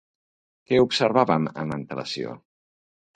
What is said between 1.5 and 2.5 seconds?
amb atenció?